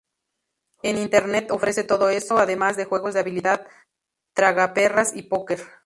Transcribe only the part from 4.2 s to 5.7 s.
tragaperras y póquer.